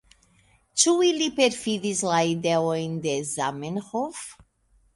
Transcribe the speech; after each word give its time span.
Ĉu 0.83 0.93
ili 1.07 1.27
perfidis 1.41 2.01
la 2.13 2.23
ideojn 2.31 2.99
de 3.07 3.17
Zamenhof? 3.35 4.27